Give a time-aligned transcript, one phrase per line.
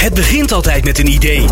[0.00, 1.44] Het begint altijd met een idee.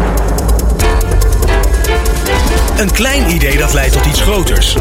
[2.77, 4.77] Een klein idee dat leidt tot iets groters.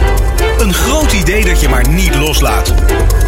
[0.58, 2.74] Een groot idee dat je maar niet loslaat.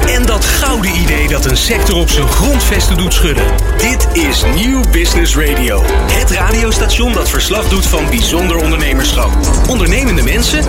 [0.08, 3.44] En dat gouden idee dat een sector op zijn grondvesten doet schudden.
[3.78, 5.84] Dit is Nieuw Business Radio.
[6.12, 9.30] Het radiostation dat verslag doet van bijzonder ondernemerschap.
[9.70, 10.66] Ondernemende mensen,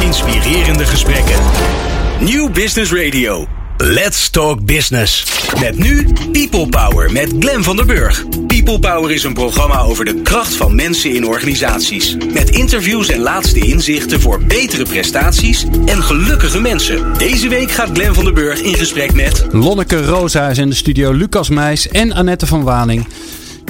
[0.00, 1.36] inspirerende gesprekken.
[2.20, 3.46] Nieuw Business Radio.
[3.80, 5.26] Let's Talk Business.
[5.60, 8.24] Met nu People Power met Glen van der Burg.
[8.46, 12.16] People Power is een programma over de kracht van mensen in organisaties.
[12.32, 17.18] Met interviews en laatste inzichten voor betere prestaties en gelukkige mensen.
[17.18, 19.46] Deze week gaat Glen van der Burg in gesprek met...
[19.50, 23.06] Lonneke Rosa is in de studio, Lucas Meijs en Annette van Waning.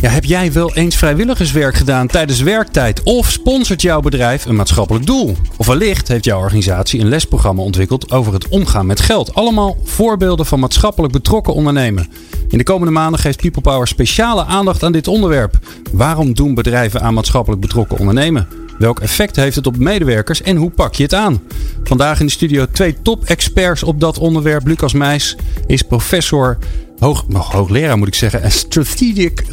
[0.07, 3.03] Heb jij wel eens vrijwilligerswerk gedaan tijdens werktijd?
[3.03, 5.37] Of sponsort jouw bedrijf een maatschappelijk doel?
[5.57, 9.35] Of wellicht heeft jouw organisatie een lesprogramma ontwikkeld over het omgaan met geld?
[9.35, 12.09] Allemaal voorbeelden van maatschappelijk betrokken ondernemen.
[12.49, 15.59] In de komende maanden geeft People Power speciale aandacht aan dit onderwerp.
[15.93, 18.49] Waarom doen bedrijven aan maatschappelijk betrokken ondernemen?
[18.79, 21.43] Welk effect heeft het op medewerkers en hoe pak je het aan?
[21.85, 24.67] Vandaag in de studio twee top-experts op dat onderwerp.
[24.67, 25.37] Lucas Meijs
[25.67, 26.59] is professor
[26.99, 28.53] hoog, hoogleraar moet ik zeggen.
[28.53, 29.45] Strategic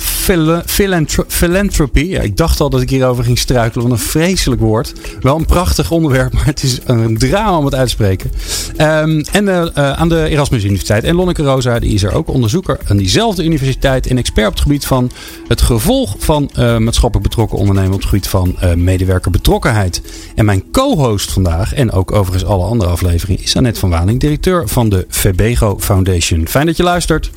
[1.28, 2.00] Philanthropy.
[2.00, 3.90] Ik dacht al dat ik hierover ging struikelen.
[3.90, 4.94] Wat een vreselijk woord.
[5.22, 8.32] Wel een prachtig onderwerp, maar het is een drama om het uit te spreken.
[8.78, 11.04] Um, en uh, aan de Erasmus Universiteit.
[11.04, 14.08] En Lonneke Rosa, die is er ook onderzoeker aan diezelfde universiteit.
[14.08, 15.12] En expert op het gebied van
[15.48, 17.94] het gevolg van uh, maatschappelijk betrokken ondernemen.
[17.94, 20.02] Op het gebied van medewerkerbetrokkenheid.
[20.36, 24.68] En mijn co-host vandaag, en ook overigens alle andere afleveringen, is Annette van Waning, directeur
[24.68, 26.48] van de Verbego Foundation.
[26.48, 27.32] Fijn dat je luistert.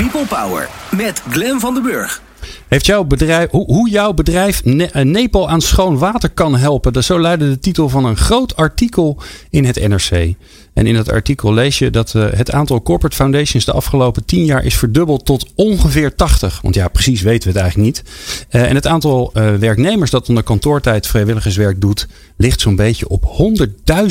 [0.00, 2.22] People Power met Glen van den Burg.
[2.68, 6.92] Heeft jouw bedrijf, hoe, jouw bedrijf ne Nepal aan schoon water kan helpen?
[6.92, 10.34] Dat zo luidde de titel van een groot artikel in het NRC.
[10.72, 14.44] En in dat artikel lees je dat uh, het aantal corporate foundations de afgelopen 10
[14.44, 16.60] jaar is verdubbeld tot ongeveer 80.
[16.62, 18.10] Want ja, precies weten we het eigenlijk niet.
[18.50, 23.52] Uh, en het aantal uh, werknemers dat onder kantoortijd vrijwilligerswerk doet, ligt zo'n beetje op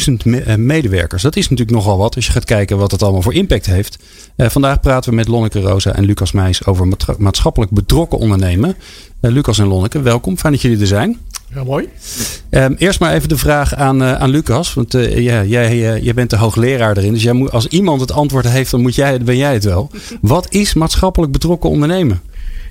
[0.08, 1.22] 100.000 me medewerkers.
[1.22, 3.98] Dat is natuurlijk nogal wat als je gaat kijken wat het allemaal voor impact heeft.
[4.38, 8.76] vandaag praten we met Lonneke Rosa en Lucas Meijs over maatschappelijk betrokken ondernemen.
[9.22, 10.38] Lucas en Lonneke, welkom.
[10.38, 11.18] Fijn dat jullie er zijn.
[11.54, 11.90] Ja, mooi.
[12.52, 14.74] Um, eerst maar even de vraag aan, uh, aan Lucas.
[14.74, 17.14] Want uh, ja, jij, uh, jij bent de hoogleraar erin.
[17.14, 19.92] Dus jij moet, als iemand het antwoord heeft, dan moet jij, ben jij het wel.
[20.22, 22.22] Wat is maatschappelijk betrokken ondernemen?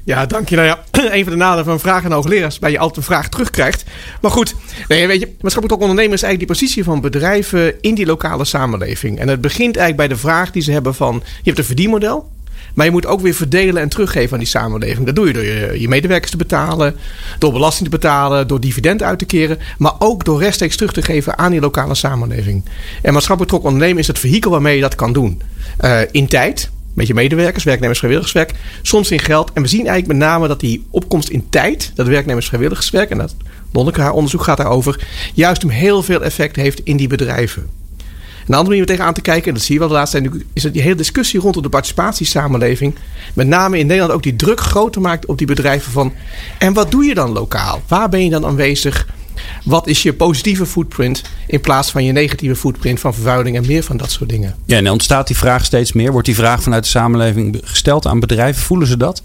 [0.05, 0.57] Ja, dank je.
[0.57, 0.79] Nou ja,
[1.17, 3.85] een van de nadelen van vragen aan hoogleraars is dat je altijd een vraag terugkrijgt.
[4.21, 4.55] Maar goed,
[4.89, 9.19] nee, weet je, maatschappelijk ondernemen is eigenlijk die positie van bedrijven in die lokale samenleving.
[9.19, 12.31] En het begint eigenlijk bij de vraag die ze hebben van, je hebt een verdienmodel.
[12.75, 15.07] Maar je moet ook weer verdelen en teruggeven aan die samenleving.
[15.07, 16.97] Dat doe je door je, je medewerkers te betalen,
[17.39, 19.59] door belasting te betalen, door dividend uit te keren.
[19.79, 22.65] Maar ook door rechtstreeks terug te geven aan die lokale samenleving.
[23.03, 25.43] En maatschappelijk betrokken ondernemen is het vehikel waarmee je dat kan doen.
[25.81, 28.55] Uh, in tijd, met je medewerkers, werknemers, vrijwilligerswerk.
[28.83, 29.51] Soms in geld.
[29.53, 33.19] En we zien eigenlijk met name dat die opkomst in tijd, dat werknemers, vrijwilligerswerk, en
[33.19, 33.35] dat
[33.73, 37.78] Lonneke haar onderzoek gaat daarover, juist om heel veel effect heeft in die bedrijven.
[38.49, 40.45] Een andere manier om tegenaan te kijken, en dat zie je wel de laatste tijd,
[40.53, 42.95] is dat die hele discussie rondom de participatiesamenleving,
[43.35, 46.13] met name in Nederland ook die druk groter maakt op die bedrijven van,
[46.59, 47.83] en wat doe je dan lokaal?
[47.89, 49.07] Waar ben je dan aanwezig?
[49.65, 53.83] Wat is je positieve footprint in plaats van je negatieve footprint van vervuiling en meer
[53.83, 54.57] van dat soort dingen?
[54.65, 56.13] Ja, en dan ontstaat die vraag steeds meer.
[56.13, 58.63] Wordt die vraag vanuit de samenleving gesteld aan bedrijven?
[58.63, 59.23] Voelen ze dat?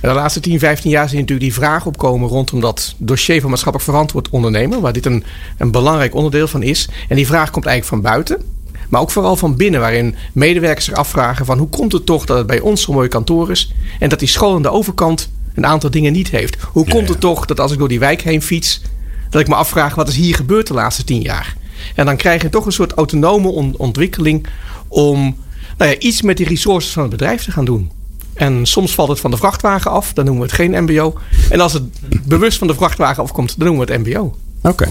[0.00, 3.50] De laatste 10, 15 jaar zie je natuurlijk die vraag opkomen rondom dat dossier van
[3.50, 5.24] maatschappelijk verantwoord ondernemen, waar dit een,
[5.58, 6.88] een belangrijk onderdeel van is.
[7.08, 8.55] En die vraag komt eigenlijk van buiten.
[8.88, 12.36] Maar ook vooral van binnen, waarin medewerkers zich afvragen van hoe komt het toch dat
[12.36, 15.66] het bij ons zo'n mooi kantoor is en dat die school aan de overkant een
[15.66, 16.56] aantal dingen niet heeft.
[16.72, 18.82] Hoe komt het toch dat als ik door die wijk heen fiets,
[19.30, 21.56] dat ik me afvraag wat is hier gebeurd de laatste tien jaar?
[21.94, 24.46] En dan krijg je toch een soort autonome ontwikkeling
[24.88, 25.36] om
[25.78, 27.90] nou ja, iets met die resources van het bedrijf te gaan doen.
[28.34, 31.14] En soms valt het van de vrachtwagen af, dan noemen we het geen MBO.
[31.50, 31.82] En als het
[32.28, 34.36] bewust van de vrachtwagen afkomt, dan noemen we het MBO.
[34.62, 34.88] Oké.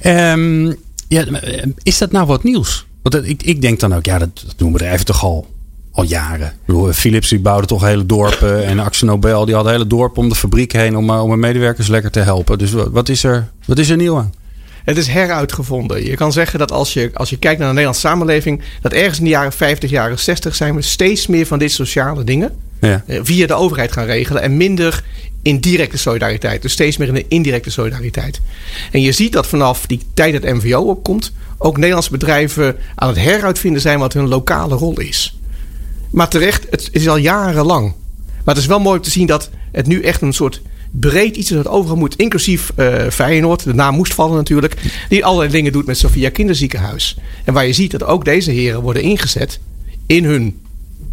[0.00, 0.32] Okay.
[0.32, 0.76] Um,
[1.08, 1.24] ja,
[1.82, 2.86] is dat nou wat nieuws?
[3.02, 5.46] Want ik, ik denk dan ook, ja, dat, dat doen bedrijven toch al,
[5.92, 6.52] al jaren.
[6.66, 8.64] Bedoel, Philips die bouwde toch hele dorpen.
[8.68, 11.88] En Axel Nobel die had hele dorpen om de fabriek heen om, om hun medewerkers
[11.88, 12.58] lekker te helpen.
[12.58, 14.32] Dus wat is er, wat is er nieuw aan?
[14.84, 16.04] Het is heruitgevonden.
[16.04, 19.18] Je kan zeggen dat als je, als je kijkt naar de Nederlandse samenleving, dat ergens
[19.18, 23.04] in de jaren 50, jaren 60 zijn we steeds meer van dit sociale dingen ja.
[23.06, 25.04] via de overheid gaan regelen en minder
[25.42, 26.62] in directe solidariteit.
[26.62, 28.40] Dus steeds meer in een indirecte solidariteit.
[28.90, 33.18] En je ziet dat vanaf die tijd dat MVO opkomt, ook Nederlandse bedrijven aan het
[33.18, 35.38] heruitvinden zijn wat hun lokale rol is.
[36.10, 37.94] Maar terecht, het is al jarenlang.
[38.44, 41.36] Maar het is wel mooi om te zien dat het nu echt een soort breed
[41.36, 42.16] iets is dat overal moet.
[42.16, 44.74] Inclusief uh, Feyenoord, de naam moest vallen natuurlijk.
[45.08, 47.16] Die allerlei dingen doet met Sophia Kinderziekenhuis.
[47.44, 49.60] En waar je ziet dat ook deze heren worden ingezet
[50.06, 50.60] in hun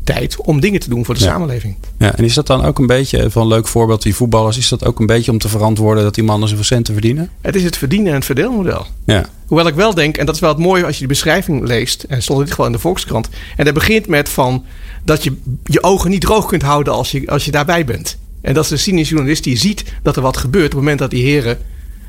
[0.05, 1.27] tijd om dingen te doen voor de Ja.
[1.27, 1.75] samenleving.
[1.97, 4.69] Ja, en is dat dan ook een beetje, van een leuk voorbeeld, die voetballers, is
[4.69, 7.29] dat ook een beetje om te verantwoorden dat die mannen zoveel centen verdienen?
[7.41, 8.85] Het is het verdienen en het verdeelmodel.
[9.05, 11.67] Ja, Hoewel ik wel denk, en dat is wel het mooie als je de beschrijving
[11.67, 13.29] leest, en stond dit gewoon in de Volkskrant.
[13.57, 14.63] En dat begint met van
[15.03, 18.17] dat je je ogen niet droog kunt houden als je, als je daarbij bent.
[18.41, 20.99] En dat is de cynische journalist die ziet dat er wat gebeurt op het moment
[20.99, 21.57] dat die heren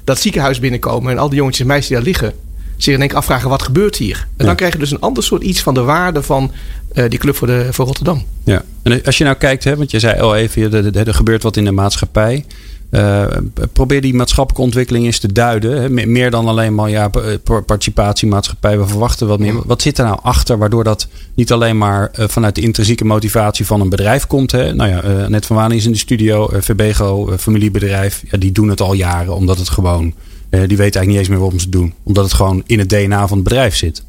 [0.05, 2.33] dat ziekenhuis binnenkomen en al die jongetjes en meisjes die daar liggen,
[2.77, 4.27] zich in één keer afvragen wat gebeurt hier.
[4.37, 6.51] En dan krijg je dus een ander soort iets van de waarde van
[6.93, 8.23] eh, die club voor, de, voor Rotterdam.
[8.45, 8.63] ja.
[8.83, 11.57] En als je nou kijkt, hè, want je zei al even, er, er, gebeurt wat
[11.57, 12.45] in de maatschappij.
[12.91, 13.25] Eh,
[13.73, 15.83] probeer die maatschappelijke ontwikkeling eens te duiden.
[15.83, 15.89] Hè.
[15.91, 19.55] Me- Meer dan alleen maar ja, pa- pa- participatie, maatschappij, we verwachten wat meer.
[19.67, 23.67] Wat zit er nou achter waardoor dat niet alleen maar eh, vanuit de intrinsieke motivatie
[23.67, 24.53] van een bedrijf komt?
[24.53, 24.75] Hè?
[24.75, 28.23] Nou ja, eh, net van Waning is in de studio, eh, eh, familiebedrijf.
[28.31, 30.13] Ja, die doen het al jaren omdat het gewoon, eh,
[30.59, 31.95] die weten eigenlijk niet eens meer waarom ze het doen.
[32.03, 34.05] Omdat het gewoon in het DNA van het bedrijf zit.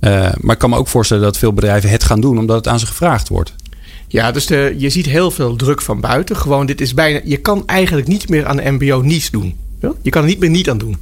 [0.00, 2.68] Eh, maar ik kan me ook voorstellen dat veel bedrijven het gaan doen omdat het
[2.68, 3.54] aan ze gevraagd wordt.
[4.08, 6.36] Ja, dus de, je ziet heel veel druk van buiten.
[6.36, 7.20] Gewoon, dit is bijna.
[7.24, 9.56] Je kan eigenlijk niet meer aan de MBO niets doen.
[10.02, 10.96] Je kan er niet meer niet aan doen.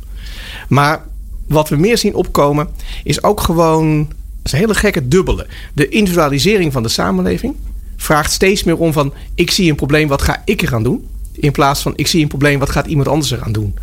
[0.69, 1.05] Maar
[1.49, 2.69] wat we meer zien opkomen,
[3.05, 4.09] is ook gewoon.
[4.43, 5.47] Is een hele gekke dubbele.
[5.73, 7.55] De individualisering van de samenleving
[7.97, 11.07] vraagt steeds meer om van: ik zie een probleem, wat ga ik eraan doen?
[11.33, 13.75] In plaats van: ik zie een probleem, wat gaat iemand anders eraan doen?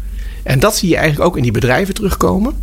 [0.44, 2.54] En dat zie je eigenlijk ook in die bedrijven terugkomen.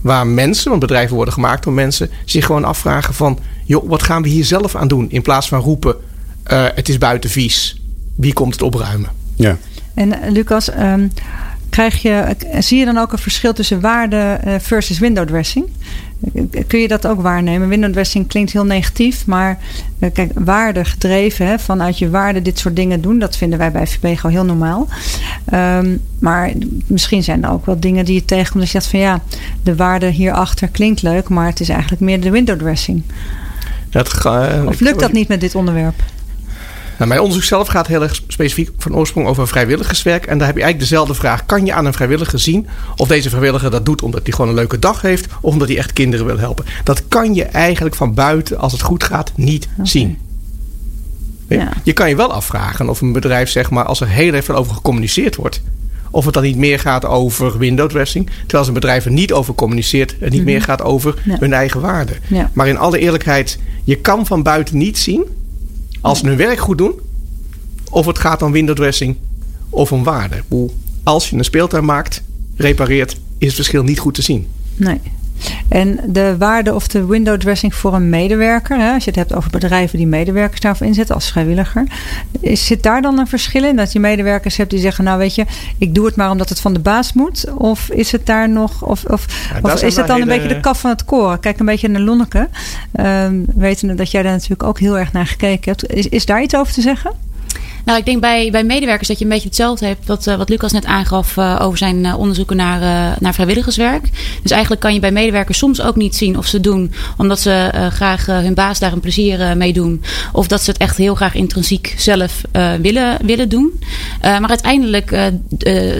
[0.00, 3.38] Waar mensen, want bedrijven worden gemaakt door mensen, zich gewoon afvragen van...
[3.64, 5.10] joh, wat gaan we hier zelf aan doen?
[5.10, 5.96] In plaats van roepen,
[6.42, 7.82] eh, het is buiten vies.
[8.14, 9.10] Wie komt het opruimen?
[9.36, 9.56] Ja.
[9.94, 11.08] En eh, Lucas, ehm,
[11.74, 15.66] krijg je, zie je dan ook een verschil tussen waarde eh, versus window dressing?
[16.66, 17.68] Kun je dat ook waarnemen?
[17.68, 19.58] Window dressing klinkt heel negatief, maar
[19.98, 23.70] eh, kijk, waarde gedreven, hè, vanuit je waarde dit soort dingen doen, dat vinden wij
[24.00, 24.88] bij gewoon heel normaal.
[25.44, 26.52] Ehm, maar
[26.86, 29.22] misschien zijn er ook wel dingen die je tegenkomt dat je zegt van ja,
[29.62, 33.02] de waarde hierachter klinkt leuk, maar het is eigenlijk meer de window dressing.
[33.90, 36.02] Dat, Of lukt dat niet met dit onderwerp?
[36.96, 40.26] Nou, mijn onderzoek zelf gaat heel erg specifiek van oorsprong over vrijwilligerswerk.
[40.26, 41.46] En daar heb je eigenlijk dezelfde vraag.
[41.46, 44.56] Kan je aan een vrijwilliger zien of deze vrijwilliger dat doet omdat hij gewoon een
[44.56, 45.26] leuke dag heeft...
[45.40, 46.64] of omdat hij echt kinderen wil helpen?
[46.84, 50.18] Dat kan je eigenlijk van buiten, als het goed gaat, niet zien.
[51.48, 51.68] Ja.
[51.82, 54.54] Je kan je wel afvragen of een bedrijf, zeg maar, als er heel erg veel
[54.54, 55.62] over gecommuniceerd wordt...
[56.10, 58.30] of het dan niet meer gaat over window dressing...
[58.46, 60.16] terwijl een bedrijf er niet over communiceert...
[60.20, 61.36] het niet meer gaat over Ja.
[61.38, 62.12] hun eigen waarde.
[62.26, 62.50] Ja.
[62.52, 65.24] Maar in alle eerlijkheid, je kan van buiten niet zien...
[66.04, 66.92] als ze hun werk goed doen...
[67.90, 69.16] of het gaat om window dressing
[69.70, 70.42] of om waarde.
[71.02, 72.22] Als je een speeltuin maakt,
[72.56, 73.16] repareert...
[73.38, 74.46] is het verschil niet goed te zien.
[74.76, 75.00] Nee.
[75.68, 79.34] En de waarde of de window dressing voor een medewerker, hè, als je het hebt
[79.34, 81.84] over bedrijven die medewerkers daarvoor inzetten als vrijwilliger,
[82.40, 83.76] is, zit daar dan een verschil in?
[83.76, 85.44] Dat je medewerkers hebt die zeggen, nou weet je,
[85.78, 87.52] ik doe het maar omdat het van de baas moet?
[87.54, 89.26] Of is het daar nog, of, of,
[89.62, 91.40] Ja, is het dan een beetje de kaf van het koren?
[91.40, 92.48] Kijk een beetje naar Lonneke,
[92.92, 95.92] Ehm wetende dat jij daar natuurlijk ook heel erg naar gekeken hebt.
[95.92, 97.12] Is, is daar iets over te zeggen?
[97.84, 100.48] Nou, ik denk bij, bij medewerkers dat je een beetje hetzelfde hebt wat, eh, wat
[100.48, 102.80] Lucas net aangaf eh, over zijn eh, onderzoeken naar,
[103.20, 104.10] naar vrijwilligerswerk.
[104.42, 107.70] Dus eigenlijk kan je bij medewerkers soms ook niet zien of ze doen omdat ze
[107.92, 110.02] graag hun baas daar een plezier mee doen.
[110.32, 112.40] Of dat ze het echt heel graag intrinsiek zelf
[112.80, 113.80] willen, willen doen.
[114.20, 115.30] Maar uiteindelijk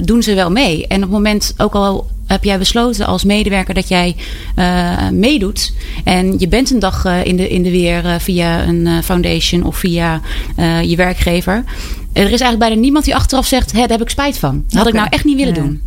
[0.04, 0.86] doen ze wel mee.
[0.86, 4.16] En op het moment ook al heb jij besloten als medewerker dat jij
[4.54, 5.72] eh, meedoet.
[6.04, 8.98] En je bent een dag eh, in, de, in de weer eh, via een eh,
[9.04, 10.20] foundation of via
[10.56, 11.64] eh, je werkgever.
[12.12, 14.64] Er is eigenlijk bijna niemand die achteraf zegt: Hé, daar heb ik spijt van.
[14.68, 15.60] Dat had ik nou echt niet willen Ja.
[15.60, 15.80] doen.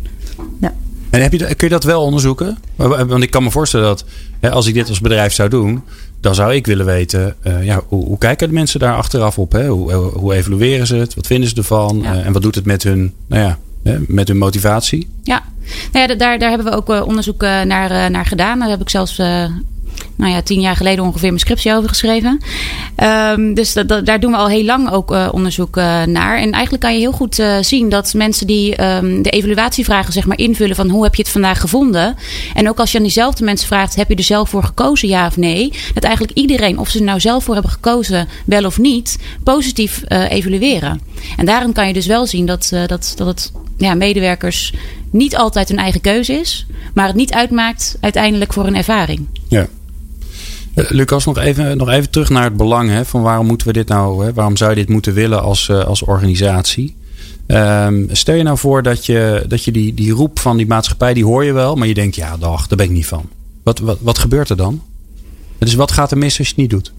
[1.10, 2.58] En heb je, kun je dat wel onderzoeken?
[2.76, 4.04] Want ik kan me voorstellen dat
[4.40, 5.82] hè, als ik dit als bedrijf zou doen,
[6.20, 9.52] dan zou ik willen weten, eh, ja, hoe, hoe kijken de mensen daar achteraf op?
[9.52, 9.68] Hè?
[9.68, 11.14] Hoe, hoe- evalueren ze het?
[11.14, 12.00] Wat vinden ze ervan?
[12.02, 12.14] Ja.
[12.14, 15.08] Eh, en wat doet het met hun, nou ja, hè, met hun motivatie?
[15.22, 15.42] Ja,
[15.92, 18.58] nou ja da- daar, daar hebben we ook eh, onderzoek eh, naar, eh, naar gedaan.
[18.58, 19.16] Daar heb ik zelfs
[20.16, 22.40] nou ja, tien jaar geleden ongeveer mijn scriptie over geschreven.
[22.96, 26.38] Ehm, dus dat, daar doen we al heel lang ook onderzoek naar.
[26.38, 30.38] En eigenlijk kan je heel goed zien dat mensen die ehm, de evaluatievragen zeg maar,
[30.38, 32.16] invullen van hoe heb je het vandaag gevonden.
[32.54, 35.26] En ook als je aan diezelfde mensen vraagt, heb je er zelf voor gekozen, ja
[35.26, 35.72] of nee?
[35.94, 40.02] Dat eigenlijk iedereen, of ze er nou zelf voor hebben gekozen, wel of niet, positief
[40.08, 41.00] evalueren.
[41.36, 44.72] En daarin kan je dus wel zien dat, dat, dat het ja, medewerkers
[45.10, 49.26] niet altijd hun eigen keuze is, maar het niet uitmaakt uiteindelijk voor een ervaring.
[49.48, 49.66] Ja.
[50.74, 52.90] Eh, Lucas, nog even, nog even terug naar het belang.
[52.90, 55.68] Hè, van waarom moeten we dit nou, hè, waarom zou je dit moeten willen als,
[55.68, 56.96] eh, als organisatie?
[57.46, 61.14] Ehm, stel je nou voor dat je, dat je die, die roep van die maatschappij,
[61.14, 63.28] die hoor je wel, maar je denkt, ja, dag, daar ben ik niet van.
[63.62, 64.82] Wat, wat, wat gebeurt er dan?
[65.58, 66.92] Dus wat gaat er mis als je het niet doet?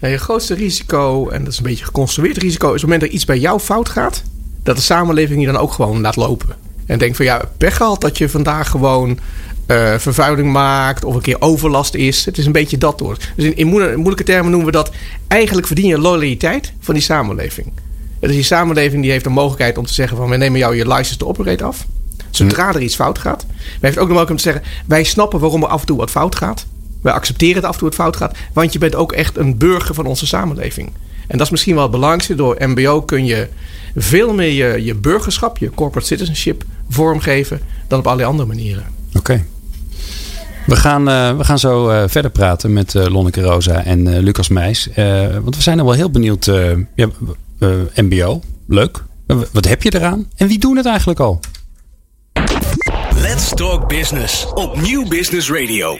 [0.00, 3.00] Ja, je grootste risico, en dat is een beetje geconstrueerd risico, is op het moment
[3.00, 4.22] dat iets bij jou fout gaat,
[4.62, 6.56] dat de samenleving je dan ook gewoon laat lopen.
[6.90, 9.18] En denkt van ja, pech gehad dat je vandaag gewoon
[9.66, 12.24] eh, vervuiling maakt of een keer overlast is.
[12.24, 13.16] Het is een beetje dat door.
[13.36, 14.90] Dus in, in moeilijke termen noemen we dat
[15.28, 17.72] eigenlijk verdien je loyaliteit van die samenleving.
[18.20, 20.88] Dus die samenleving die heeft de mogelijkheid om te zeggen van we nemen jou je
[20.88, 21.86] license to operate af.
[22.30, 23.44] Zodra er iets fout gaat.
[23.46, 25.96] Maar heeft ook de mogelijkheid om te zeggen wij snappen waarom er af en toe
[25.96, 26.66] wat fout gaat.
[27.02, 28.36] Wij accepteren het af en toe wat fout gaat.
[28.52, 30.92] Want je bent ook echt een burger van onze samenleving.
[31.26, 32.34] En dat is misschien wel het belangrijkste.
[32.34, 33.48] Door MBO kun je
[33.96, 38.84] veel meer je, je burgerschap, je corporate citizenship vormgeven dan op allerlei andere manieren.
[39.14, 39.44] Oké.
[40.66, 44.48] We gaan, uh, we gaan zo uh, verder praten met uh, Lonneke Rosa en Lucas
[44.48, 44.88] Meijs.
[45.42, 46.44] want we zijn er wel heel benieuwd.
[46.94, 47.08] Ja,
[47.94, 49.04] MBO, leuk.
[49.52, 50.28] Wat heb je eraan?
[50.36, 51.40] En wie doen het eigenlijk al?
[53.14, 55.98] Let's Talk Business op Nieuw Business Radio.